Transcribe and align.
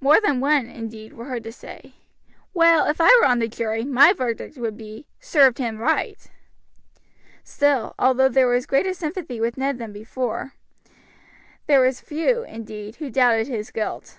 More 0.00 0.20
than 0.20 0.38
one, 0.38 0.66
indeed, 0.66 1.14
were 1.14 1.24
heard 1.24 1.42
to 1.42 1.50
say, 1.50 1.94
"Well, 2.52 2.86
if 2.86 3.00
I 3.00 3.08
were 3.20 3.26
on 3.26 3.40
the 3.40 3.48
jury, 3.48 3.82
my 3.84 4.12
verdict 4.12 4.56
would 4.56 4.76
be, 4.76 5.04
Served 5.18 5.58
him 5.58 5.78
right." 5.80 6.30
Still, 7.42 7.96
although 7.98 8.28
there 8.28 8.46
was 8.46 8.66
greater 8.66 8.94
sympathy 8.94 9.40
than 9.40 9.92
before 9.92 10.42
with 10.54 10.54
Ned, 10.92 10.98
there 11.66 11.80
were 11.80 11.90
few, 11.90 12.44
indeed, 12.44 12.94
who 13.02 13.10
doubted 13.10 13.48
his 13.48 13.72
guilt. 13.72 14.16